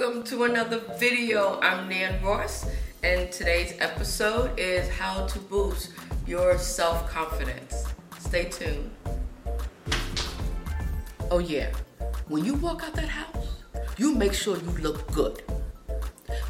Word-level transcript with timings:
welcome 0.00 0.22
to 0.22 0.44
another 0.44 0.78
video. 0.98 1.60
I'm 1.60 1.86
Nan 1.86 2.24
Ross, 2.24 2.66
and 3.02 3.30
today's 3.30 3.74
episode 3.80 4.58
is 4.58 4.88
how 4.88 5.26
to 5.26 5.38
boost 5.40 5.90
your 6.26 6.56
self 6.56 7.06
confidence. 7.10 7.84
Stay 8.18 8.44
tuned. 8.44 8.90
Oh, 11.30 11.38
yeah, 11.38 11.68
when 12.28 12.46
you 12.46 12.54
walk 12.54 12.82
out 12.82 12.94
that 12.94 13.10
house, 13.10 13.48
you 13.98 14.14
make 14.14 14.32
sure 14.32 14.56
you 14.56 14.70
look 14.80 15.06
good. 15.12 15.42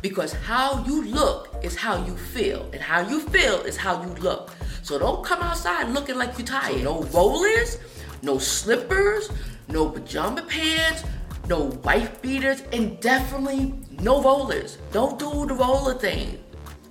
Because 0.01 0.33
how 0.33 0.85
you 0.85 1.07
look 1.07 1.53
is 1.61 1.75
how 1.75 2.05
you 2.07 2.17
feel, 2.17 2.71
and 2.73 2.81
how 2.81 3.01
you 3.01 3.19
feel 3.19 3.63
is 3.63 3.77
how 3.77 4.01
you 4.01 4.15
look. 4.23 4.53
So 4.85 4.97
don't 4.97 5.25
come 5.25 5.43
outside 5.43 5.89
looking 5.89 6.17
like 6.17 6.39
you're 6.39 6.47
tired. 6.47 6.85
No 6.85 7.03
rollers, 7.03 7.79
no 8.23 8.39
slippers, 8.39 9.29
no 9.67 9.89
pajama 9.89 10.43
pants, 10.43 11.03
no 11.49 11.65
wife 11.85 12.21
beaters, 12.23 12.63
and 12.73 13.01
definitely 13.01 13.75
no 14.01 14.23
rollers. 14.23 14.79
Don't 14.93 15.19
do 15.19 15.47
the 15.47 15.55
roller 15.55 15.95
thing. 15.95 16.43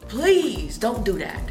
Please 0.08 0.78
don't 0.78 1.06
do 1.06 1.14
that. 1.20 1.42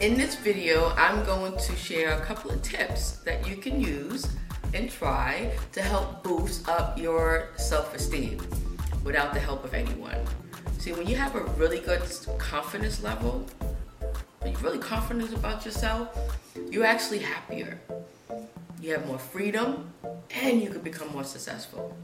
In 0.00 0.14
this 0.14 0.34
video, 0.34 0.90
I'm 0.96 1.24
going 1.24 1.56
to 1.56 1.76
share 1.76 2.12
a 2.12 2.20
couple 2.24 2.50
of 2.50 2.62
tips 2.62 3.18
that 3.24 3.48
you 3.48 3.56
can 3.56 3.80
use 3.80 4.26
and 4.74 4.90
try 4.90 5.52
to 5.72 5.80
help 5.80 6.22
boost 6.22 6.68
up 6.68 6.98
your 6.98 7.50
self 7.56 7.94
esteem 7.94 8.38
without 9.04 9.32
the 9.32 9.40
help 9.40 9.64
of 9.64 9.72
anyone. 9.72 10.18
See, 10.78 10.92
when 10.92 11.06
you 11.06 11.16
have 11.16 11.34
a 11.36 11.42
really 11.56 11.80
good 11.80 12.02
confidence 12.38 13.02
level, 13.02 13.46
when 14.40 14.52
you're 14.52 14.60
really 14.60 14.78
confident 14.78 15.32
about 15.32 15.64
yourself, 15.64 16.08
you're 16.70 16.84
actually 16.84 17.20
happier. 17.20 17.80
You 18.84 18.92
have 18.92 19.06
more 19.06 19.18
freedom 19.18 19.94
and 20.42 20.60
you 20.60 20.68
can 20.68 20.82
become 20.82 21.10
more 21.10 21.24
successful. 21.24 21.96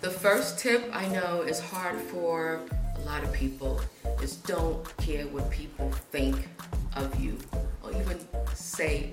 The 0.00 0.10
first 0.10 0.58
tip 0.58 0.90
I 0.92 1.06
know 1.06 1.42
is 1.42 1.60
hard 1.60 1.96
for 1.96 2.58
a 2.96 3.00
lot 3.02 3.22
of 3.22 3.32
people 3.32 3.80
is 4.20 4.34
don't 4.34 4.84
care 4.96 5.28
what 5.28 5.48
people 5.48 5.92
think 6.10 6.48
of 6.96 7.08
you 7.20 7.38
or 7.84 7.92
even 7.92 8.18
say 8.52 9.12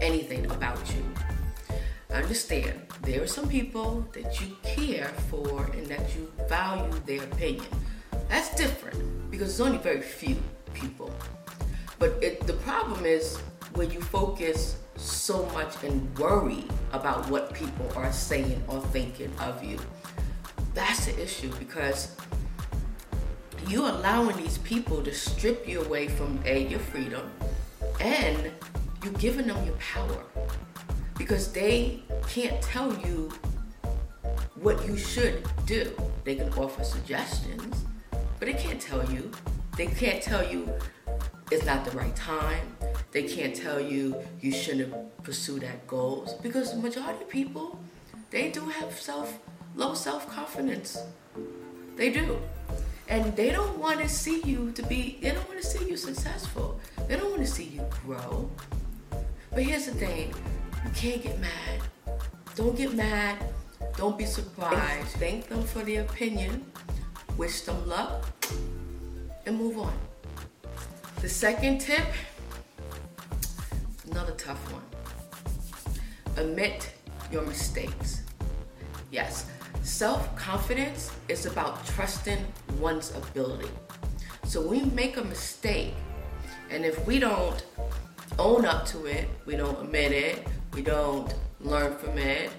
anything 0.00 0.46
about 0.52 0.78
you. 0.94 1.02
Understand, 2.14 2.82
there 3.02 3.24
are 3.24 3.26
some 3.26 3.48
people 3.48 4.06
that 4.12 4.40
you 4.40 4.56
care 4.62 5.08
for 5.28 5.64
and 5.72 5.86
that 5.86 6.14
you 6.14 6.30
value 6.48 7.00
their 7.04 7.24
opinion. 7.24 7.66
That's 8.28 8.54
different 8.54 9.28
because 9.28 9.50
it's 9.50 9.58
only 9.58 9.78
very 9.78 10.02
few 10.02 10.36
people. 10.72 11.12
But 11.98 12.10
it, 12.22 12.46
the 12.46 12.52
problem 12.62 13.04
is 13.04 13.38
when 13.74 13.90
you 13.90 14.00
focus 14.00 14.76
so 15.00 15.46
much 15.46 15.82
and 15.82 16.18
worry 16.18 16.64
about 16.92 17.28
what 17.30 17.54
people 17.54 17.90
are 17.96 18.12
saying 18.12 18.62
or 18.68 18.80
thinking 18.86 19.32
of 19.38 19.64
you. 19.64 19.78
That's 20.74 21.06
the 21.06 21.20
issue 21.20 21.50
because 21.58 22.14
you're 23.66 23.88
allowing 23.88 24.36
these 24.36 24.58
people 24.58 25.02
to 25.02 25.12
strip 25.12 25.66
you 25.66 25.82
away 25.82 26.08
from 26.08 26.40
A, 26.44 26.66
your 26.66 26.80
freedom, 26.80 27.30
and 28.00 28.50
you're 29.02 29.12
giving 29.14 29.46
them 29.46 29.64
your 29.64 29.76
power 29.76 30.24
because 31.16 31.52
they 31.52 32.02
can't 32.28 32.60
tell 32.62 32.92
you 33.00 33.30
what 34.56 34.86
you 34.86 34.96
should 34.96 35.46
do. 35.66 35.92
They 36.24 36.34
can 36.34 36.52
offer 36.54 36.84
suggestions, 36.84 37.84
but 38.10 38.46
they 38.46 38.54
can't 38.54 38.80
tell 38.80 39.04
you. 39.10 39.30
They 39.76 39.86
can't 39.86 40.22
tell 40.22 40.46
you 40.46 40.72
it's 41.50 41.64
not 41.64 41.84
the 41.84 41.90
right 41.92 42.14
time. 42.14 42.76
They 43.12 43.24
can't 43.24 43.54
tell 43.54 43.80
you 43.80 44.16
you 44.40 44.52
shouldn't 44.52 44.94
pursue 45.24 45.58
that 45.60 45.86
goals 45.86 46.34
because 46.34 46.72
the 46.72 46.78
majority 46.78 47.24
of 47.24 47.28
people, 47.28 47.78
they 48.30 48.50
do 48.50 48.60
have 48.60 49.00
self 49.00 49.38
low 49.74 49.94
self 49.94 50.28
confidence. 50.28 50.98
They 51.96 52.10
do. 52.10 52.38
And 53.08 53.34
they 53.34 53.50
don't 53.50 53.76
want 53.78 53.98
to 54.00 54.08
see 54.08 54.40
you 54.42 54.70
to 54.72 54.82
be, 54.84 55.18
they 55.20 55.32
don't 55.32 55.48
want 55.48 55.60
to 55.60 55.66
see 55.66 55.88
you 55.88 55.96
successful. 55.96 56.80
They 57.08 57.16
don't 57.16 57.30
want 57.30 57.42
to 57.42 57.50
see 57.50 57.64
you 57.64 57.84
grow. 58.06 58.48
But 59.50 59.64
here's 59.64 59.86
the 59.86 59.94
thing 59.94 60.32
you 60.84 60.90
can't 60.94 61.20
get 61.20 61.40
mad. 61.40 61.82
Don't 62.54 62.76
get 62.76 62.94
mad. 62.94 63.36
Don't 63.96 64.16
be 64.16 64.24
surprised. 64.24 65.08
Thank 65.18 65.48
them 65.48 65.64
for 65.64 65.80
their 65.80 66.02
opinion. 66.02 66.64
Wish 67.36 67.62
them 67.62 67.88
luck. 67.88 68.26
And 69.44 69.58
move 69.58 69.78
on. 69.78 69.92
The 71.20 71.28
second 71.28 71.80
tip, 71.80 72.06
tough 74.50 74.72
one. 74.72 74.82
Admit 76.36 76.92
your 77.30 77.42
mistakes. 77.42 78.22
Yes, 79.12 79.46
self 79.82 80.34
confidence 80.34 81.12
is 81.28 81.46
about 81.46 81.86
trusting 81.86 82.44
one's 82.80 83.14
ability. 83.14 83.70
So 84.44 84.60
we 84.60 84.82
make 85.02 85.18
a 85.18 85.24
mistake, 85.24 85.94
and 86.68 86.84
if 86.84 87.06
we 87.06 87.20
don't 87.20 87.64
own 88.40 88.64
up 88.64 88.86
to 88.86 89.06
it, 89.06 89.28
we 89.46 89.54
don't 89.54 89.78
admit 89.84 90.10
it, 90.10 90.48
we 90.74 90.82
don't 90.82 91.32
learn 91.60 91.96
from 91.96 92.18
it, 92.18 92.50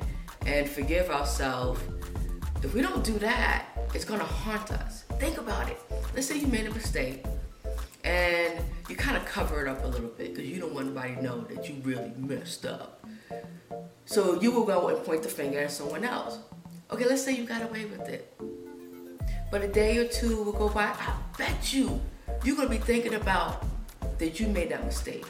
and 0.46 0.70
forgive 0.70 1.10
ourselves, 1.10 1.82
if 2.64 2.74
we 2.74 2.82
don't 2.82 3.04
do 3.04 3.20
that, 3.20 3.66
it's 3.94 4.06
gonna 4.06 4.32
haunt 4.44 4.72
us. 4.72 5.04
Think 5.20 5.38
about 5.38 5.68
it. 5.68 5.80
Let's 6.16 6.28
say 6.28 6.38
you 6.38 6.48
made 6.48 6.68
a 6.68 6.74
mistake 6.74 7.26
and 8.04 8.51
you 8.92 8.98
kind 8.98 9.16
of 9.16 9.24
cover 9.26 9.66
it 9.66 9.70
up 9.70 9.84
a 9.86 9.88
little 9.88 10.10
bit 10.10 10.36
because 10.36 10.50
you 10.50 10.60
don't 10.60 10.74
want 10.74 10.88
anybody 10.88 11.16
to 11.16 11.24
know 11.24 11.40
that 11.42 11.70
you 11.70 11.76
really 11.82 12.12
messed 12.18 12.66
up. 12.66 13.06
So 14.04 14.40
you 14.42 14.52
will 14.52 14.66
go 14.66 14.90
and 14.90 15.04
point 15.06 15.24
the 15.24 15.30
finger 15.30 15.60
at 15.60 15.72
someone 15.72 16.04
else. 16.04 16.40
Okay, 16.92 17.06
let's 17.06 17.24
say 17.24 17.34
you 17.34 17.46
got 17.46 17.62
away 17.62 17.86
with 17.86 18.10
it. 18.10 18.38
But 19.50 19.62
a 19.62 19.70
day 19.70 19.98
or 19.98 20.08
two 20.10 20.44
will 20.44 20.52
go 20.52 20.68
by, 20.68 20.88
I 20.88 21.14
bet 21.38 21.74
you 21.74 22.02
you're 22.44 22.58
gonna 22.58 22.70
be 22.70 22.80
thinking 22.80 23.14
about 23.14 23.64
that 24.18 24.42
you 24.42 24.48
made 24.48 24.70
that 24.72 24.86
mistake. 24.86 25.26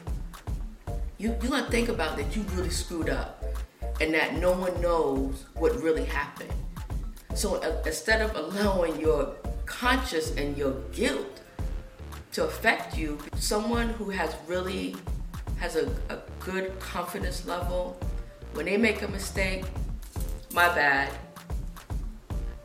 You, 1.18 1.28
you're 1.40 1.50
gonna 1.50 1.70
think 1.70 1.88
about 1.88 2.16
that 2.16 2.34
you 2.34 2.42
really 2.54 2.70
screwed 2.70 3.10
up 3.10 3.44
and 4.00 4.12
that 4.12 4.34
no 4.34 4.50
one 4.52 4.80
knows 4.80 5.44
what 5.54 5.80
really 5.80 6.04
happened. 6.04 6.52
So 7.34 7.62
uh, 7.62 7.80
instead 7.86 8.22
of 8.22 8.34
allowing 8.34 9.00
your 9.00 9.36
conscience 9.66 10.32
and 10.32 10.56
your 10.58 10.72
guilt 10.90 11.31
to 12.32 12.44
affect 12.44 12.96
you. 12.96 13.18
Someone 13.36 13.90
who 13.90 14.10
has 14.10 14.34
really 14.46 14.96
has 15.58 15.76
a, 15.76 15.86
a 16.08 16.18
good 16.40 16.78
confidence 16.80 17.46
level, 17.46 17.96
when 18.54 18.66
they 18.66 18.76
make 18.76 19.02
a 19.02 19.08
mistake, 19.08 19.64
my 20.52 20.68
bad. 20.74 21.10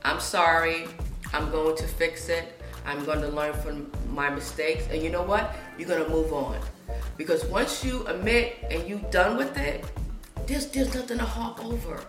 I'm 0.03 0.19
sorry. 0.19 0.87
I'm 1.33 1.51
going 1.51 1.75
to 1.77 1.83
fix 1.83 2.29
it. 2.29 2.59
I'm 2.85 3.03
going 3.05 3.21
to 3.21 3.27
learn 3.27 3.53
from 3.53 3.91
my 4.13 4.29
mistakes. 4.29 4.87
And 4.89 5.03
you 5.03 5.09
know 5.09 5.23
what? 5.23 5.55
You're 5.77 5.87
going 5.87 6.03
to 6.03 6.09
move 6.09 6.33
on. 6.33 6.59
Because 7.17 7.45
once 7.45 7.83
you 7.83 8.05
admit 8.07 8.57
and 8.71 8.87
you 8.87 9.03
done 9.11 9.37
with 9.37 9.57
it, 9.57 9.83
there's, 10.45 10.67
there's 10.67 10.93
nothing 10.95 11.17
to 11.17 11.25
hop 11.25 11.63
over. 11.65 11.99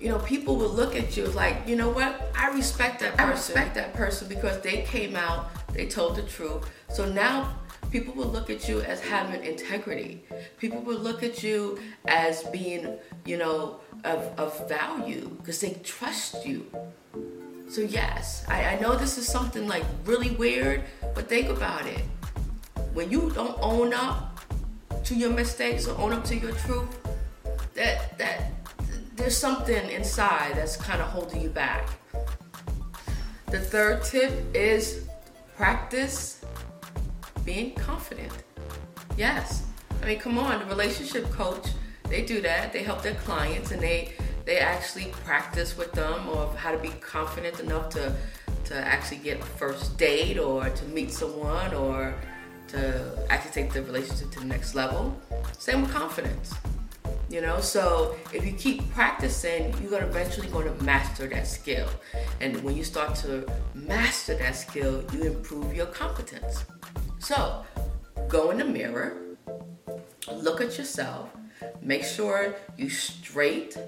You 0.00 0.08
know, 0.08 0.18
people 0.18 0.56
will 0.56 0.68
look 0.68 0.96
at 0.96 1.16
you 1.16 1.26
like, 1.26 1.68
you 1.68 1.76
know 1.76 1.90
what? 1.90 2.20
I 2.36 2.50
respect 2.50 3.00
that 3.00 3.16
person. 3.16 3.28
I 3.28 3.30
respect 3.30 3.74
that 3.76 3.94
person 3.94 4.28
because 4.28 4.60
they 4.60 4.82
came 4.82 5.14
out 5.14 5.50
they 5.72 5.86
told 5.86 6.16
the 6.16 6.22
truth. 6.22 6.70
So 6.88 7.04
now 7.10 7.54
people 7.90 8.14
will 8.14 8.28
look 8.28 8.50
at 8.50 8.68
you 8.68 8.80
as 8.80 9.00
having 9.00 9.44
integrity. 9.44 10.24
People 10.58 10.80
will 10.80 10.98
look 10.98 11.22
at 11.22 11.42
you 11.42 11.78
as 12.06 12.42
being, 12.44 12.98
you 13.24 13.36
know, 13.36 13.80
of, 14.04 14.32
of 14.38 14.68
value 14.68 15.28
because 15.38 15.60
they 15.60 15.74
trust 15.84 16.46
you. 16.46 16.66
So, 17.68 17.80
yes, 17.80 18.44
I, 18.48 18.76
I 18.76 18.80
know 18.80 18.96
this 18.96 19.16
is 19.16 19.26
something 19.26 19.66
like 19.66 19.84
really 20.04 20.30
weird, 20.32 20.84
but 21.14 21.28
think 21.28 21.48
about 21.48 21.86
it. 21.86 22.02
When 22.92 23.10
you 23.10 23.30
don't 23.30 23.56
own 23.60 23.94
up 23.94 24.40
to 25.04 25.14
your 25.14 25.30
mistakes 25.30 25.86
or 25.88 25.98
own 25.98 26.12
up 26.12 26.24
to 26.24 26.36
your 26.36 26.52
truth, 26.52 26.98
that, 27.74 28.18
that 28.18 28.52
there's 29.16 29.36
something 29.36 29.88
inside 29.90 30.54
that's 30.54 30.76
kind 30.76 31.00
of 31.00 31.08
holding 31.08 31.40
you 31.40 31.48
back. 31.48 31.88
The 33.46 33.60
third 33.60 34.02
tip 34.04 34.32
is 34.54 35.08
practice 35.56 36.44
being 37.44 37.74
confident. 37.74 38.32
Yes. 39.16 39.64
I 40.02 40.06
mean, 40.06 40.18
come 40.18 40.38
on, 40.38 40.58
the 40.60 40.66
relationship 40.66 41.30
coach, 41.30 41.68
they 42.08 42.22
do 42.22 42.40
that. 42.42 42.72
They 42.72 42.82
help 42.82 43.02
their 43.02 43.14
clients 43.14 43.70
and 43.70 43.80
they 43.80 44.12
they 44.44 44.58
actually 44.58 45.06
practice 45.24 45.76
with 45.76 45.92
them 45.92 46.28
of 46.28 46.56
how 46.56 46.72
to 46.72 46.78
be 46.78 46.88
confident 47.00 47.60
enough 47.60 47.90
to 47.90 48.12
to 48.64 48.74
actually 48.74 49.18
get 49.18 49.40
a 49.40 49.44
first 49.44 49.96
date 49.98 50.38
or 50.38 50.68
to 50.68 50.84
meet 50.86 51.12
someone 51.12 51.74
or 51.74 52.14
to 52.68 53.26
actually 53.28 53.52
take 53.52 53.72
the 53.72 53.82
relationship 53.82 54.30
to 54.30 54.40
the 54.40 54.46
next 54.46 54.74
level. 54.74 55.16
Same 55.58 55.82
with 55.82 55.92
confidence. 55.92 56.54
You 57.32 57.40
know, 57.40 57.62
so 57.62 58.14
if 58.34 58.44
you 58.44 58.52
keep 58.52 58.92
practicing, 58.92 59.74
you're 59.80 59.90
gonna 59.90 60.06
eventually 60.06 60.48
going 60.48 60.66
to 60.66 60.84
master 60.84 61.26
that 61.28 61.46
skill. 61.46 61.88
And 62.42 62.62
when 62.62 62.76
you 62.76 62.84
start 62.84 63.14
to 63.24 63.50
master 63.74 64.34
that 64.34 64.54
skill, 64.54 65.02
you 65.14 65.22
improve 65.22 65.74
your 65.74 65.86
competence. 65.86 66.66
So 67.20 67.64
go 68.28 68.50
in 68.50 68.58
the 68.58 68.66
mirror, 68.66 69.16
look 70.30 70.60
at 70.60 70.76
yourself, 70.76 71.30
make 71.80 72.04
sure 72.04 72.54
you 72.76 72.90
straight, 72.90 73.78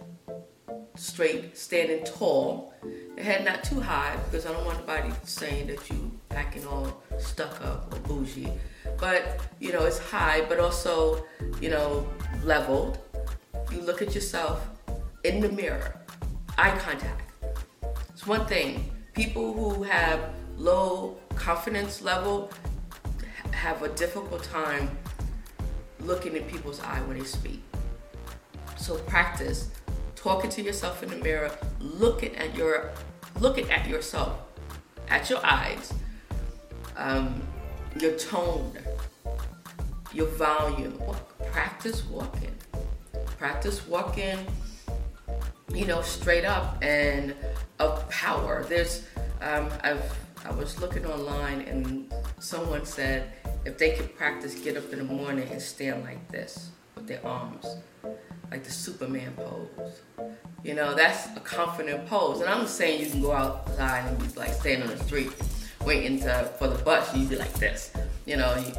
straight, 0.94 1.54
standing 1.54 2.02
tall, 2.06 2.72
head 3.18 3.44
not 3.44 3.62
too 3.62 3.78
high 3.78 4.16
because 4.24 4.46
I 4.46 4.52
don't 4.52 4.64
want 4.64 4.78
anybody 4.88 5.12
saying 5.24 5.66
that 5.66 5.90
you 5.90 6.10
acting 6.30 6.66
all 6.66 7.02
stuck 7.18 7.62
up 7.62 7.92
or 7.92 7.98
bougie. 8.08 8.50
But 8.98 9.38
you 9.60 9.74
know, 9.74 9.84
it's 9.84 9.98
high, 9.98 10.46
but 10.48 10.58
also 10.60 11.26
you 11.60 11.68
know 11.68 12.08
leveled. 12.42 13.00
You 13.72 13.80
look 13.80 14.02
at 14.02 14.14
yourself 14.14 14.68
in 15.24 15.40
the 15.40 15.48
mirror, 15.48 15.96
eye 16.58 16.76
contact. 16.78 17.32
It's 18.10 18.26
one 18.26 18.46
thing. 18.46 18.90
People 19.12 19.52
who 19.52 19.82
have 19.82 20.30
low 20.56 21.16
confidence 21.34 22.02
level 22.02 22.50
have 23.50 23.82
a 23.82 23.88
difficult 23.90 24.44
time 24.44 24.90
looking 26.00 26.36
in 26.36 26.44
people's 26.44 26.80
eye 26.80 27.00
when 27.02 27.18
they 27.18 27.24
speak. 27.24 27.62
So 28.76 28.98
practice 28.98 29.70
talking 30.14 30.50
to 30.50 30.62
yourself 30.62 31.02
in 31.02 31.10
the 31.10 31.16
mirror, 31.16 31.50
looking 31.80 32.34
at 32.36 32.54
your 32.54 32.92
looking 33.40 33.70
at 33.70 33.88
yourself, 33.88 34.38
at 35.08 35.28
your 35.28 35.44
eyes, 35.44 35.92
um, 36.96 37.42
your 38.00 38.16
tone, 38.18 38.76
your 40.12 40.26
volume. 40.26 41.00
Practice 41.50 42.04
walking. 42.06 42.54
Practice 43.44 43.86
walking, 43.86 44.38
you 45.74 45.84
know, 45.84 46.00
straight 46.00 46.46
up 46.46 46.78
and 46.80 47.34
of 47.78 48.08
power. 48.08 48.64
There's 48.66 49.04
um, 49.42 49.68
I've 49.82 50.02
I 50.46 50.50
was 50.50 50.80
looking 50.80 51.04
online 51.04 51.60
and 51.60 52.10
someone 52.38 52.86
said 52.86 53.34
if 53.66 53.76
they 53.76 53.96
could 53.96 54.16
practice 54.16 54.54
get 54.54 54.78
up 54.78 54.90
in 54.94 54.98
the 54.98 55.04
morning 55.04 55.46
and 55.50 55.60
stand 55.60 56.04
like 56.04 56.26
this 56.32 56.70
with 56.94 57.06
their 57.06 57.22
arms, 57.22 57.66
like 58.50 58.64
the 58.64 58.70
Superman 58.70 59.34
pose. 59.36 60.00
You 60.62 60.72
know, 60.72 60.94
that's 60.94 61.26
a 61.36 61.40
confident 61.40 62.06
pose. 62.06 62.40
And 62.40 62.48
I'm 62.48 62.60
not 62.60 62.70
saying 62.70 62.98
you 63.04 63.10
can 63.10 63.20
go 63.20 63.32
outside 63.32 64.06
and 64.08 64.18
be 64.20 64.40
like 64.40 64.54
stand 64.54 64.84
on 64.84 64.88
the 64.88 65.04
street 65.04 65.32
waiting 65.84 66.18
to, 66.20 66.50
for 66.58 66.68
the 66.68 66.82
bus, 66.82 67.14
you 67.14 67.26
be 67.26 67.36
like 67.36 67.52
this. 67.58 67.92
You 68.24 68.38
know, 68.38 68.56
you, 68.56 68.72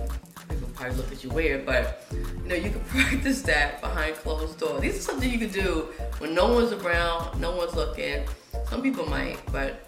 probably 0.76 0.98
look 0.98 1.12
at 1.12 1.24
you 1.24 1.30
weird, 1.30 1.66
but 1.66 2.06
you 2.12 2.50
know, 2.50 2.56
you 2.56 2.70
can 2.70 2.80
practice 2.88 3.42
that 3.44 3.82
behind 3.82 4.16
closed 4.16 4.60
doors. 4.60 4.82
These 4.82 4.98
are 4.98 5.02
something 5.02 5.30
you 5.30 5.40
can 5.40 5.52
do 5.52 5.88
when 6.20 6.34
no 6.34 6.54
one's 6.54 6.74
around, 6.74 7.40
no 7.40 7.56
one's 7.56 7.74
looking. 7.74 8.26
Some 8.70 8.82
people 8.82 9.06
might, 9.06 9.38
but 9.52 9.88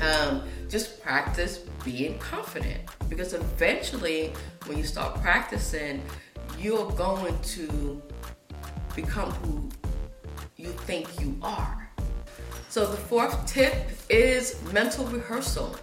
um, 0.00 0.42
just 0.68 1.02
practice 1.02 1.58
being 1.84 2.18
confident 2.18 2.80
because 3.08 3.34
eventually, 3.34 4.32
when 4.66 4.78
you 4.78 4.84
start 4.84 5.20
practicing, 5.20 6.02
you're 6.58 6.90
going 6.92 7.38
to 7.40 8.00
become 8.94 9.30
who 9.32 9.68
you 10.56 10.68
think 10.68 11.20
you 11.20 11.38
are. 11.42 11.90
So, 12.68 12.86
the 12.86 12.96
fourth 12.96 13.46
tip 13.46 13.90
is 14.08 14.60
mental 14.72 15.04
rehearsal. 15.06 15.76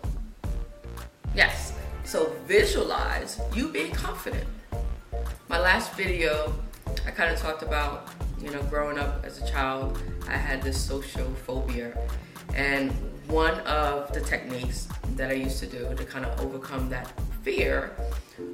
Yes, 1.36 1.77
so 2.08 2.34
visualize 2.48 3.38
you 3.54 3.68
being 3.68 3.92
confident. 3.92 4.48
My 5.50 5.60
last 5.60 5.92
video, 5.94 6.54
I 7.06 7.12
kind 7.12 7.34
of 7.34 7.38
talked 7.38 7.64
about, 7.64 8.08
you 8.42 8.50
know, 8.50 8.64
growing 8.64 8.98
up 8.98 9.26
as 9.26 9.42
a 9.42 9.48
child, 9.52 10.02
I 10.26 10.38
had 10.38 10.62
this 10.62 10.80
social 10.80 11.30
phobia. 11.46 11.98
And 12.56 12.92
one 13.28 13.60
of 13.62 14.14
the 14.14 14.22
techniques 14.22 14.88
that 15.18 15.30
I 15.32 15.34
used 15.34 15.60
to 15.60 15.66
do 15.68 15.94
to 15.94 16.06
kind 16.06 16.24
of 16.24 16.40
overcome 16.40 16.90
that 16.92 17.12
fear 17.44 17.92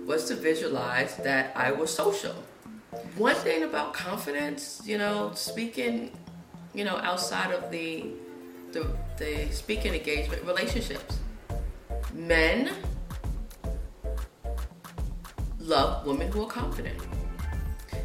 was 0.08 0.26
to 0.30 0.36
visualize 0.36 1.16
that 1.18 1.54
I 1.56 1.72
was 1.72 1.94
social. 1.94 2.34
One 3.18 3.36
thing 3.36 3.64
about 3.64 3.94
confidence, 3.94 4.82
you 4.84 4.98
know, 4.98 5.32
speaking, 5.36 6.12
you 6.74 6.86
know, 6.86 6.98
outside 6.98 7.54
of 7.54 7.70
the 7.70 8.06
the, 8.72 8.88
the 9.20 9.52
speaking 9.52 9.94
engagement 9.94 10.44
relationships, 10.44 11.20
men 12.16 12.72
love 15.64 16.06
women 16.06 16.32
who 16.32 16.44
are 16.44 16.50
confident. 16.50 17.00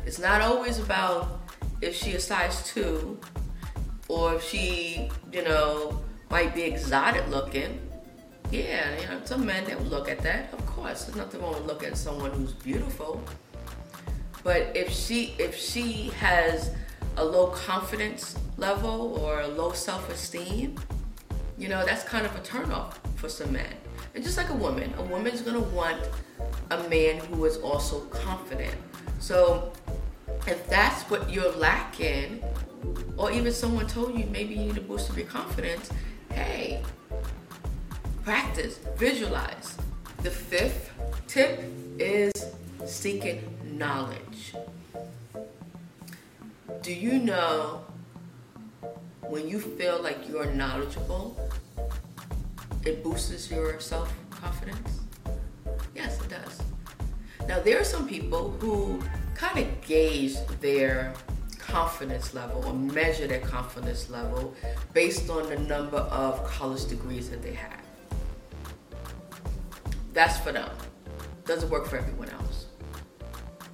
It's 0.06 0.18
not 0.18 0.40
always 0.40 0.78
about 0.78 1.40
if 1.80 1.94
she 1.94 2.10
is 2.10 2.24
size 2.24 2.64
two 2.66 3.18
or 4.08 4.34
if 4.36 4.44
she, 4.44 5.10
you 5.32 5.42
know, 5.42 6.00
might 6.30 6.54
be 6.54 6.62
exotic 6.62 7.28
looking. 7.28 7.80
Yeah, 8.50 8.98
you 8.98 9.06
know, 9.06 9.20
some 9.24 9.44
men 9.44 9.64
that 9.64 9.78
would 9.78 9.90
look 9.90 10.08
at 10.08 10.20
that. 10.20 10.52
Of 10.52 10.64
course, 10.66 11.04
there's 11.04 11.16
nothing 11.16 11.42
wrong 11.42 11.54
with 11.54 11.66
looking 11.66 11.90
at 11.90 11.98
someone 11.98 12.30
who's 12.30 12.52
beautiful. 12.52 13.22
But 14.42 14.74
if 14.74 14.90
she 14.90 15.34
if 15.38 15.56
she 15.56 16.10
has 16.18 16.74
a 17.16 17.24
low 17.24 17.48
confidence 17.48 18.38
level 18.56 19.18
or 19.20 19.40
a 19.40 19.48
low 19.48 19.72
self-esteem, 19.72 20.76
you 21.58 21.68
know, 21.68 21.84
that's 21.84 22.04
kind 22.04 22.24
of 22.24 22.34
a 22.36 22.40
turnoff 22.40 22.94
for 23.16 23.28
some 23.28 23.52
men. 23.52 23.74
And 24.14 24.24
just 24.24 24.38
like 24.38 24.48
a 24.48 24.54
woman, 24.54 24.94
a 24.96 25.02
woman's 25.02 25.42
gonna 25.42 25.60
want 25.60 26.00
a 26.70 26.88
man 26.88 27.18
who 27.18 27.44
is 27.44 27.56
also 27.58 28.00
confident. 28.06 28.74
So 29.18 29.72
if 30.46 30.66
that's 30.68 31.02
what 31.10 31.30
you're 31.30 31.52
lacking, 31.52 32.42
or 33.16 33.32
even 33.32 33.52
someone 33.52 33.86
told 33.86 34.18
you 34.18 34.26
maybe 34.26 34.54
you 34.54 34.66
need 34.66 34.74
to 34.74 34.80
boost 34.80 35.10
up 35.10 35.16
your 35.16 35.26
confidence, 35.26 35.90
hey, 36.30 36.82
practice, 38.24 38.78
visualize. 38.96 39.76
The 40.22 40.30
fifth 40.30 40.92
tip 41.26 41.62
is 41.98 42.32
seeking 42.84 43.42
knowledge. 43.64 44.54
Do 46.82 46.92
you 46.92 47.18
know 47.18 47.84
when 49.22 49.48
you 49.48 49.60
feel 49.60 50.02
like 50.02 50.28
you're 50.28 50.46
knowledgeable, 50.46 51.36
it 52.84 53.02
boosts 53.02 53.50
your 53.50 53.78
self 53.80 54.12
confidence? 54.30 54.97
Now, 57.48 57.60
there 57.60 57.80
are 57.80 57.84
some 57.84 58.06
people 58.06 58.50
who 58.60 59.02
kind 59.34 59.58
of 59.58 59.80
gauge 59.80 60.36
their 60.60 61.14
confidence 61.58 62.34
level 62.34 62.62
or 62.66 62.74
measure 62.74 63.26
their 63.26 63.40
confidence 63.40 64.10
level 64.10 64.54
based 64.92 65.30
on 65.30 65.48
the 65.48 65.58
number 65.60 65.96
of 65.96 66.44
college 66.44 66.86
degrees 66.88 67.30
that 67.30 67.42
they 67.42 67.54
have. 67.54 67.82
That's 70.12 70.38
for 70.38 70.52
them. 70.52 70.70
Doesn't 71.46 71.70
work 71.70 71.86
for 71.86 71.96
everyone 71.96 72.28
else. 72.28 72.66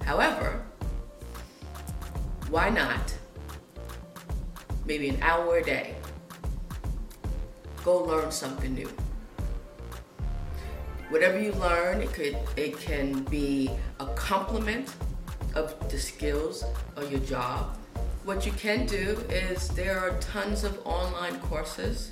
However, 0.05 0.63
why 2.49 2.69
not 2.69 3.13
maybe 4.85 5.09
an 5.09 5.21
hour 5.21 5.57
a 5.57 5.63
day 5.63 5.95
go 7.83 8.03
learn 8.03 8.31
something 8.31 8.73
new? 8.73 8.89
Whatever 11.09 11.39
you 11.39 11.51
learn, 11.53 12.01
it 12.01 12.13
could 12.13 12.37
it 12.57 12.79
can 12.79 13.23
be 13.23 13.71
a 13.99 14.07
complement 14.15 14.93
of 15.53 15.73
the 15.89 15.97
skills 15.97 16.63
of 16.95 17.11
your 17.11 17.21
job 17.21 17.77
what 18.25 18.43
you 18.43 18.51
can 18.53 18.87
do 18.87 19.23
is 19.29 19.69
there 19.69 19.99
are 19.99 20.17
tons 20.19 20.63
of 20.63 20.81
online 20.83 21.39
courses 21.41 22.11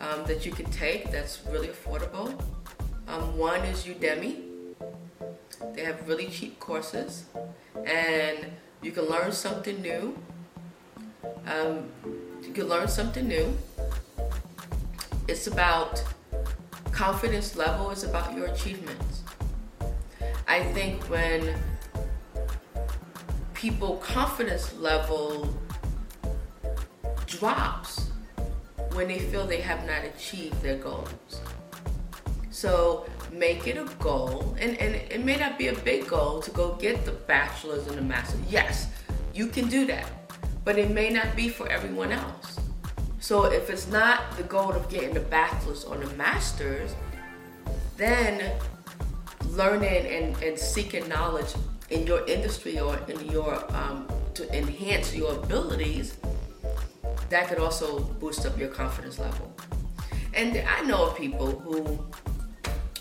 um, 0.00 0.22
that 0.26 0.44
you 0.44 0.52
can 0.52 0.70
take 0.70 1.10
that's 1.10 1.40
really 1.50 1.68
affordable. 1.68 2.38
Um, 3.08 3.38
one 3.38 3.60
is 3.60 3.84
Udemy. 3.84 4.42
They 5.74 5.82
have 5.82 6.06
really 6.06 6.26
cheap 6.26 6.60
courses, 6.60 7.24
and 7.86 8.52
you 8.82 8.92
can 8.92 9.04
learn 9.04 9.32
something 9.32 9.80
new. 9.80 10.14
Um, 11.46 11.88
you 12.42 12.52
can 12.52 12.68
learn 12.68 12.86
something 12.86 13.26
new. 13.26 13.56
It's 15.26 15.46
about 15.46 16.04
confidence 17.02 17.56
level. 17.56 17.90
Is 17.90 18.04
about 18.04 18.32
your 18.36 18.46
achievements. 18.46 19.22
I 20.46 20.62
think 20.72 21.02
when 21.10 21.52
people 23.54 23.96
confidence 23.96 24.72
level 24.78 25.52
drops 27.26 28.10
when 28.92 29.08
they 29.08 29.18
feel 29.18 29.46
they 29.48 29.60
have 29.60 29.84
not 29.84 30.04
achieved 30.04 30.62
their 30.62 30.76
goals. 30.76 31.40
So 32.50 33.06
make 33.32 33.66
it 33.66 33.76
a 33.76 33.86
goal, 33.98 34.56
and, 34.60 34.76
and 34.78 34.94
it 34.94 35.24
may 35.24 35.36
not 35.36 35.58
be 35.58 35.68
a 35.68 35.74
big 35.80 36.06
goal 36.06 36.40
to 36.42 36.50
go 36.52 36.74
get 36.74 37.04
the 37.04 37.12
bachelor's 37.12 37.88
and 37.88 37.98
the 37.98 38.02
master's. 38.02 38.40
Yes, 38.48 38.86
you 39.34 39.48
can 39.48 39.68
do 39.68 39.86
that, 39.86 40.06
but 40.64 40.78
it 40.78 40.90
may 40.92 41.10
not 41.10 41.34
be 41.34 41.48
for 41.48 41.68
everyone 41.68 42.12
else. 42.12 42.51
So 43.22 43.44
if 43.44 43.70
it's 43.70 43.86
not 43.86 44.36
the 44.36 44.42
goal 44.42 44.72
of 44.72 44.88
getting 44.88 45.14
the 45.14 45.20
bachelor's 45.20 45.84
or 45.84 45.96
the 45.96 46.12
master's, 46.16 46.92
then 47.96 48.50
learning 49.50 50.06
and, 50.06 50.42
and 50.42 50.58
seeking 50.58 51.08
knowledge 51.08 51.54
in 51.90 52.04
your 52.04 52.26
industry 52.26 52.80
or 52.80 52.98
in 53.06 53.24
your 53.30 53.64
um, 53.76 54.08
to 54.34 54.52
enhance 54.52 55.14
your 55.14 55.34
abilities, 55.36 56.16
that 57.28 57.46
could 57.46 57.60
also 57.60 58.00
boost 58.00 58.44
up 58.44 58.58
your 58.58 58.70
confidence 58.70 59.20
level. 59.20 59.54
And 60.34 60.56
I 60.56 60.82
know 60.82 61.06
of 61.06 61.16
people 61.16 61.46
who 61.46 62.04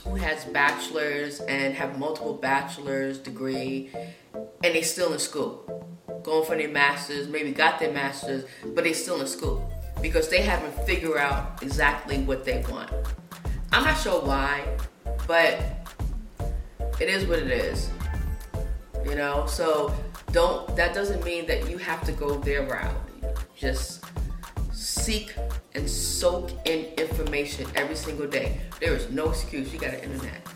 who 0.04 0.16
has 0.16 0.46
bachelors 0.46 1.40
and 1.42 1.74
have 1.74 1.98
multiple 1.98 2.36
bachelor's 2.36 3.18
degree 3.18 3.90
and 4.36 4.76
they 4.76 4.84
still 4.84 5.14
in 5.14 5.20
school 5.20 5.88
going 6.24 6.46
for 6.46 6.56
their 6.56 6.70
masters 6.70 7.28
maybe 7.28 7.52
got 7.52 7.80
their 7.80 7.92
masters 7.92 8.46
but 8.74 8.84
they 8.84 8.94
still 8.94 9.22
in 9.22 9.28
school 9.28 9.71
because 10.02 10.30
they 10.30 10.42
haven't 10.42 10.74
figured 10.86 11.18
out 11.18 11.62
exactly 11.62 12.20
what 12.24 12.44
they 12.44 12.64
want. 12.70 12.90
I'm 13.72 13.84
not 13.84 13.98
sure 13.98 14.22
why, 14.22 14.64
but 15.28 15.60
it 17.00 17.10
is 17.10 17.26
what 17.26 17.40
it 17.40 17.52
is. 17.52 17.90
You 19.06 19.16
know, 19.16 19.46
so 19.48 19.94
don't 20.32 20.76
that 20.76 20.94
doesn't 20.94 21.24
mean 21.24 21.46
that 21.48 21.70
you 21.70 21.78
have 21.78 22.04
to 22.06 22.12
go 22.12 22.36
their 22.36 22.64
route. 22.64 22.96
Just 23.56 24.04
seek 24.72 25.34
and 25.74 25.90
soak 25.90 26.52
in 26.66 26.86
information 26.98 27.68
every 27.76 27.96
single 27.96 28.28
day. 28.28 28.60
There 28.80 28.94
is 28.94 29.10
no 29.10 29.30
excuse. 29.30 29.72
You 29.74 29.80
got 29.80 29.94
an 29.94 30.02
internet. 30.02 30.48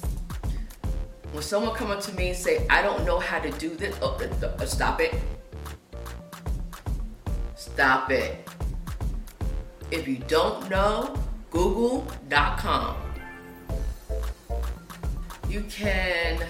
When 1.32 1.44
someone 1.44 1.76
come 1.76 1.92
up 1.92 2.02
to 2.02 2.14
me 2.16 2.30
and 2.30 2.38
say, 2.38 2.66
"I 2.70 2.82
don't 2.82 3.06
know 3.06 3.20
how 3.20 3.40
to 3.40 3.52
do 3.52 3.70
this," 3.70 3.96
oh, 4.02 4.18
stop 4.66 5.02
it. 5.02 5.14
Stop 7.56 8.12
it. 8.12 8.48
If 9.92 10.08
you 10.08 10.18
don't 10.28 10.70
know, 10.70 11.16
Google.com. 11.52 12.98
You 15.48 15.62
can 15.70 16.44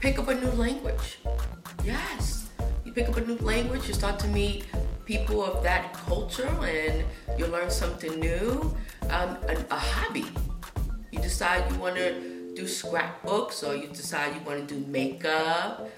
pick 0.00 0.18
up 0.18 0.28
a 0.28 0.34
new 0.34 0.50
language. 0.52 1.18
Yes. 1.84 2.48
You 2.84 2.92
pick 2.92 3.08
up 3.08 3.16
a 3.16 3.20
new 3.20 3.36
language, 3.36 3.86
you 3.86 3.94
start 3.94 4.18
to 4.20 4.28
meet 4.28 4.66
people 5.04 5.44
of 5.44 5.62
that 5.62 5.92
culture 5.94 6.48
and 6.64 7.04
you 7.38 7.46
learn 7.46 7.70
something 7.70 8.18
new. 8.18 8.74
Um, 9.10 9.36
a, 9.48 9.56
a 9.70 9.76
hobby. 9.76 10.26
You 11.10 11.20
decide 11.20 11.70
you 11.70 11.78
want 11.78 11.96
to 11.96 12.54
do 12.54 12.66
scrapbooks 12.66 13.62
or 13.62 13.76
you 13.76 13.88
decide 13.88 14.34
you 14.34 14.40
want 14.42 14.66
to 14.66 14.74
do 14.74 14.86
makeup. 14.86 15.90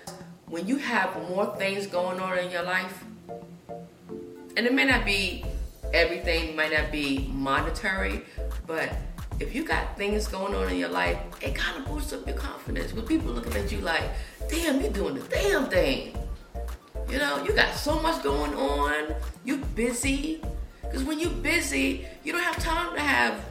When 0.46 0.66
you 0.66 0.76
have 0.78 1.16
more 1.28 1.56
things 1.56 1.86
going 1.86 2.20
on 2.20 2.38
in 2.38 2.50
your 2.50 2.64
life, 2.64 3.04
and 4.56 4.66
it 4.66 4.72
may 4.72 4.84
not 4.84 5.04
be 5.04 5.44
everything, 5.94 6.56
might 6.56 6.72
not 6.72 6.90
be 6.90 7.30
monetary, 7.32 8.22
but 8.66 8.90
if 9.40 9.54
you 9.54 9.64
got 9.64 9.96
things 9.96 10.26
going 10.26 10.54
on 10.54 10.70
in 10.70 10.76
your 10.76 10.88
life, 10.88 11.18
it 11.40 11.54
kind 11.54 11.78
of 11.78 11.86
boosts 11.86 12.12
up 12.12 12.26
your 12.26 12.36
confidence. 12.36 12.92
With 12.92 13.08
people 13.08 13.32
looking 13.32 13.54
at 13.54 13.70
you 13.72 13.78
like, 13.78 14.02
damn, 14.48 14.80
you're 14.80 14.92
doing 14.92 15.14
the 15.14 15.22
damn 15.22 15.66
thing. 15.66 16.16
You 17.08 17.18
know, 17.18 17.42
you 17.44 17.52
got 17.52 17.74
so 17.74 18.00
much 18.00 18.22
going 18.22 18.54
on. 18.54 19.14
you're 19.44 19.58
busy. 19.58 20.40
Because 20.82 21.04
when 21.04 21.18
you're 21.18 21.30
busy, 21.30 22.06
you 22.22 22.32
don't 22.32 22.42
have 22.42 22.58
time 22.62 22.94
to 22.94 23.00
have 23.00 23.44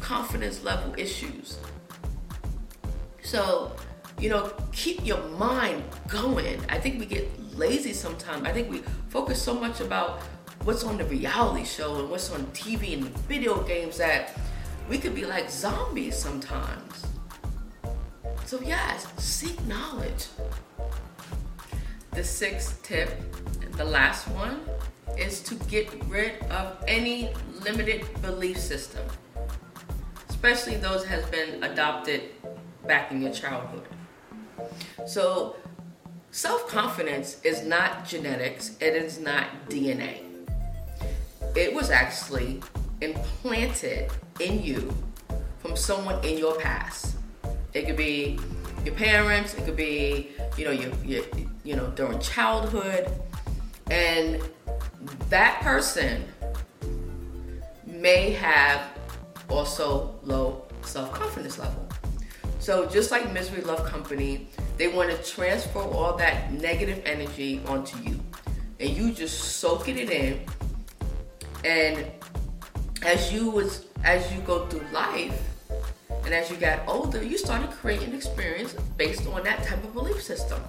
confidence 0.00 0.62
level 0.62 0.94
issues. 0.98 1.58
So, 3.22 3.72
you 4.18 4.28
know, 4.28 4.52
keep 4.72 5.04
your 5.06 5.22
mind 5.30 5.82
going. 6.08 6.60
I 6.68 6.78
think 6.78 7.00
we 7.00 7.06
get 7.06 7.28
lazy 7.56 7.92
sometimes. 7.92 8.46
I 8.46 8.52
think 8.52 8.70
we 8.70 8.82
focus 9.08 9.40
so 9.40 9.54
much 9.54 9.80
about 9.80 10.20
what's 10.64 10.84
on 10.84 10.96
the 10.96 11.04
reality 11.04 11.64
show 11.64 11.98
and 11.98 12.08
what's 12.10 12.30
on 12.30 12.46
TV 12.46 12.94
and 12.94 13.02
the 13.02 13.18
video 13.20 13.62
games 13.62 13.98
that 13.98 14.36
we 14.88 14.98
could 14.98 15.14
be 15.14 15.24
like 15.24 15.50
zombies 15.50 16.16
sometimes. 16.16 17.06
So, 18.44 18.60
yes, 18.60 19.06
seek 19.18 19.60
knowledge. 19.66 20.26
The 22.12 22.22
sixth 22.22 22.82
tip, 22.82 23.10
the 23.72 23.84
last 23.84 24.28
one, 24.28 24.60
is 25.18 25.40
to 25.42 25.54
get 25.66 25.88
rid 26.06 26.42
of 26.44 26.76
any 26.86 27.32
limited 27.64 28.04
belief 28.20 28.58
system, 28.58 29.02
especially 30.28 30.76
those 30.76 31.04
has 31.04 31.24
been 31.26 31.62
adopted 31.64 32.22
back 32.86 33.10
in 33.10 33.22
your 33.22 33.32
childhood. 33.32 33.86
So, 35.06 35.56
self 36.30 36.68
confidence 36.68 37.40
is 37.42 37.64
not 37.64 38.06
genetics, 38.06 38.76
it 38.80 38.94
is 38.94 39.18
not 39.18 39.46
DNA. 39.68 40.21
It 41.54 41.72
was 41.74 41.90
actually 41.90 42.60
implanted 43.00 44.10
in 44.40 44.62
you 44.62 44.94
from 45.58 45.76
someone 45.76 46.22
in 46.24 46.38
your 46.38 46.58
past. 46.58 47.16
It 47.74 47.86
could 47.86 47.96
be 47.96 48.38
your 48.84 48.94
parents, 48.94 49.54
it 49.54 49.64
could 49.64 49.76
be, 49.76 50.30
you 50.56 50.64
know, 50.64 50.70
your, 50.70 50.92
your 51.04 51.24
you 51.64 51.76
know, 51.76 51.88
during 51.90 52.18
childhood. 52.20 53.10
And 53.90 54.40
that 55.28 55.60
person 55.60 56.24
may 57.86 58.30
have 58.30 58.82
also 59.48 60.14
low 60.22 60.64
self-confidence 60.82 61.58
level. 61.58 61.88
So 62.58 62.86
just 62.86 63.10
like 63.10 63.32
Misery 63.32 63.62
Love 63.62 63.84
Company, 63.84 64.48
they 64.78 64.88
want 64.88 65.10
to 65.10 65.18
transfer 65.30 65.80
all 65.80 66.16
that 66.16 66.52
negative 66.52 67.02
energy 67.04 67.60
onto 67.66 67.98
you. 67.98 68.20
And 68.80 68.90
you 68.90 69.12
just 69.12 69.56
soaking 69.56 69.98
it 69.98 70.10
in. 70.10 70.40
And 71.64 72.06
as 73.02 73.32
you 73.32 73.50
was 73.50 73.86
as 74.04 74.32
you 74.32 74.40
go 74.40 74.66
through 74.66 74.86
life 74.92 75.40
and 76.24 76.34
as 76.34 76.50
you 76.50 76.56
got 76.56 76.80
older, 76.86 77.22
you 77.22 77.36
started 77.36 77.70
creating 77.70 78.14
experience 78.14 78.74
based 78.96 79.26
on 79.26 79.42
that 79.44 79.62
type 79.64 79.82
of 79.82 79.92
belief 79.92 80.22
system. 80.22 80.62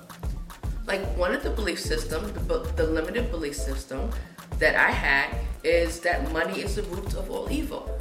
Like 0.85 1.01
one 1.17 1.33
of 1.33 1.43
the 1.43 1.51
belief 1.51 1.79
systems, 1.79 2.31
the, 2.47 2.59
the 2.75 2.87
limited 2.87 3.31
belief 3.31 3.55
system 3.55 4.09
that 4.59 4.75
I 4.75 4.91
had 4.91 5.35
is 5.63 5.99
that 6.01 6.31
money 6.31 6.61
is 6.61 6.75
the 6.75 6.83
root 6.83 7.13
of 7.13 7.29
all 7.31 7.49
evil. 7.51 7.97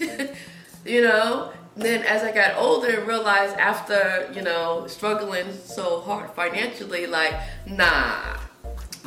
you 0.84 1.02
know, 1.02 1.52
then 1.76 2.02
as 2.02 2.22
I 2.22 2.32
got 2.32 2.56
older 2.56 2.98
and 2.98 3.06
realized 3.06 3.56
after, 3.56 4.30
you 4.34 4.42
know, 4.42 4.86
struggling 4.86 5.52
so 5.52 6.00
hard 6.00 6.30
financially, 6.30 7.06
like, 7.06 7.34
nah, 7.66 8.38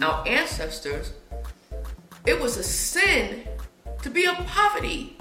our 0.04 0.28
ancestors 0.28 1.14
it 2.26 2.40
was 2.40 2.58
a 2.58 2.64
sin 2.64 3.48
to 4.04 4.10
be 4.10 4.26
in 4.26 4.36
poverty. 4.46 5.18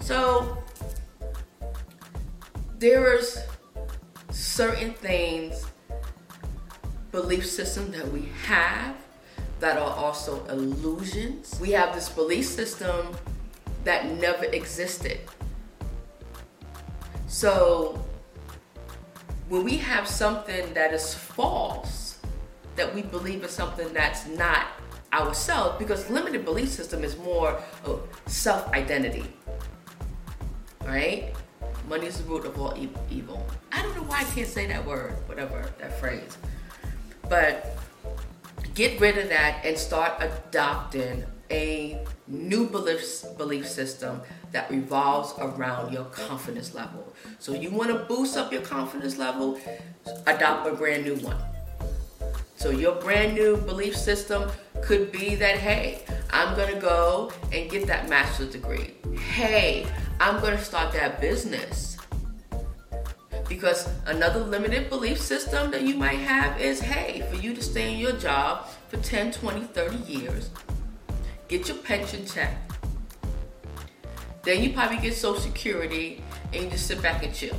So 0.00 0.62
there's 2.78 3.38
certain 4.30 4.94
things, 4.94 5.66
belief 7.12 7.46
system 7.46 7.90
that 7.92 8.10
we 8.10 8.30
have 8.44 8.96
that 9.60 9.76
are 9.76 9.94
also 9.94 10.44
illusions. 10.46 11.58
We 11.60 11.72
have 11.72 11.94
this 11.94 12.08
belief 12.08 12.46
system 12.46 13.14
that 13.84 14.10
never 14.18 14.44
existed. 14.44 15.20
So 17.26 18.02
when 19.50 19.64
we 19.64 19.76
have 19.76 20.08
something 20.08 20.72
that 20.72 20.94
is 20.94 21.12
false, 21.12 22.07
that 22.78 22.94
we 22.94 23.02
believe 23.02 23.44
is 23.44 23.50
something 23.50 23.92
that's 23.92 24.26
not 24.26 24.68
ourselves 25.12 25.76
because 25.78 26.08
limited 26.08 26.44
belief 26.44 26.68
system 26.68 27.04
is 27.04 27.16
more 27.18 27.60
of 27.84 28.08
self 28.26 28.72
identity. 28.72 29.24
Right? 30.86 31.34
Money 31.88 32.06
is 32.06 32.18
the 32.18 32.24
root 32.24 32.46
of 32.46 32.58
all 32.58 32.74
evil. 33.10 33.46
I 33.72 33.82
don't 33.82 33.94
know 33.96 34.02
why 34.04 34.20
I 34.20 34.24
can't 34.24 34.48
say 34.48 34.66
that 34.66 34.84
word, 34.86 35.14
whatever, 35.26 35.70
that 35.78 35.98
phrase. 35.98 36.38
But 37.28 37.76
get 38.74 39.00
rid 39.00 39.18
of 39.18 39.28
that 39.28 39.64
and 39.64 39.76
start 39.76 40.14
adopting 40.20 41.24
a 41.50 42.04
new 42.26 42.68
belief, 42.68 43.24
belief 43.36 43.66
system 43.66 44.20
that 44.52 44.70
revolves 44.70 45.34
around 45.38 45.92
your 45.92 46.04
confidence 46.04 46.74
level. 46.74 47.12
So 47.38 47.52
you 47.52 47.70
want 47.70 47.88
to 47.90 47.98
boost 48.04 48.36
up 48.36 48.52
your 48.52 48.62
confidence 48.62 49.16
level, 49.16 49.58
adopt 50.26 50.68
a 50.68 50.74
brand 50.74 51.04
new 51.04 51.16
one. 51.16 51.38
So 52.58 52.70
your 52.70 52.96
brand 52.96 53.34
new 53.34 53.56
belief 53.56 53.96
system 53.96 54.50
could 54.82 55.12
be 55.12 55.36
that, 55.36 55.58
hey, 55.58 56.02
I'm 56.30 56.56
gonna 56.56 56.80
go 56.80 57.30
and 57.52 57.70
get 57.70 57.86
that 57.86 58.08
master's 58.08 58.50
degree. 58.50 58.94
Hey, 59.16 59.86
I'm 60.18 60.40
gonna 60.40 60.60
start 60.60 60.92
that 60.94 61.20
business. 61.20 61.96
Because 63.48 63.88
another 64.06 64.40
limited 64.40 64.90
belief 64.90 65.20
system 65.20 65.70
that 65.70 65.82
you 65.82 65.94
might 65.94 66.18
have 66.18 66.60
is, 66.60 66.80
hey, 66.80 67.24
for 67.30 67.36
you 67.36 67.54
to 67.54 67.62
stay 67.62 67.92
in 67.92 67.98
your 68.00 68.14
job 68.14 68.66
for 68.88 68.96
10, 68.96 69.30
20, 69.30 69.60
30 69.62 69.96
years, 70.12 70.50
get 71.46 71.68
your 71.68 71.76
pension 71.76 72.26
check. 72.26 72.58
Then 74.42 74.64
you 74.64 74.72
probably 74.72 74.98
get 74.98 75.14
Social 75.14 75.40
Security 75.40 76.24
and 76.52 76.64
you 76.64 76.70
just 76.70 76.88
sit 76.88 77.00
back 77.00 77.22
and 77.22 77.32
chill. 77.32 77.56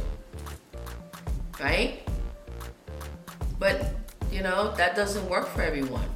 Right? 1.57 2.01
But 3.57 3.93
you 4.31 4.41
know, 4.41 4.73
that 4.77 4.95
doesn't 4.95 5.27
work 5.29 5.47
for 5.47 5.61
everyone. 5.61 6.07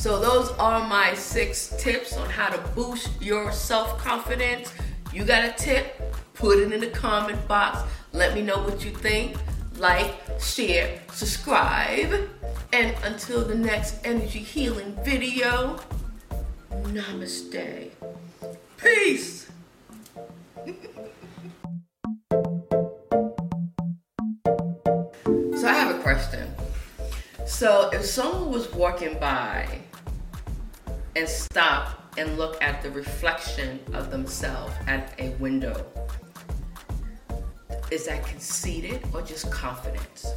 So, 0.00 0.18
those 0.18 0.50
are 0.52 0.88
my 0.88 1.12
six 1.12 1.74
tips 1.78 2.16
on 2.16 2.30
how 2.30 2.48
to 2.48 2.58
boost 2.68 3.10
your 3.20 3.52
self 3.52 3.98
confidence. 3.98 4.72
You 5.12 5.24
got 5.24 5.44
a 5.44 5.52
tip? 5.52 6.00
Put 6.32 6.58
it 6.58 6.72
in 6.72 6.80
the 6.80 6.86
comment 6.86 7.46
box. 7.46 7.82
Let 8.14 8.34
me 8.34 8.40
know 8.40 8.58
what 8.62 8.82
you 8.82 8.92
think. 8.92 9.36
Like, 9.76 10.14
share, 10.40 11.00
subscribe. 11.12 12.30
And 12.72 12.96
until 13.04 13.44
the 13.44 13.54
next 13.54 13.96
energy 14.02 14.38
healing 14.38 14.96
video, 15.04 15.78
namaste. 16.70 17.90
Peace. 18.78 19.50
so, 25.60 25.68
I 25.68 25.72
have 25.72 25.94
a 25.94 25.98
question. 26.02 26.49
So 27.50 27.90
if 27.92 28.06
someone 28.06 28.52
was 28.52 28.72
walking 28.72 29.18
by 29.18 29.80
and 31.14 31.28
stop 31.28 32.14
and 32.16 32.38
look 32.38 32.56
at 32.62 32.80
the 32.80 32.90
reflection 32.90 33.80
of 33.92 34.10
themselves 34.10 34.72
at 34.86 35.12
a 35.18 35.30
window, 35.40 35.84
is 37.90 38.06
that 38.06 38.24
conceited 38.24 39.02
or 39.12 39.20
just 39.20 39.50
confidence? 39.50 40.32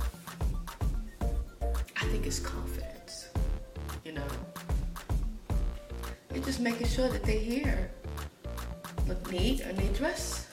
I 1.62 2.05
think 2.08 2.25
it's 2.25 2.39
confidence. 2.39 3.29
You 4.03 4.13
know, 4.13 4.27
they're 6.27 6.41
just 6.41 6.60
making 6.60 6.88
sure 6.88 7.08
that 7.08 7.24
they're 7.24 7.39
here 7.39 7.89
look 9.08 9.32
neat 9.32 9.62
and 9.62 9.77
they 9.77 9.88
dress. 9.98 10.48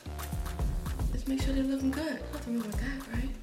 Just 1.10 1.26
make 1.26 1.40
sure 1.42 1.52
they're 1.52 1.64
looking 1.64 1.90
good. 1.90 2.20
Nothing 2.32 2.60
wrong 2.60 2.66
with 2.68 2.80
that, 2.80 3.12
right? 3.12 3.39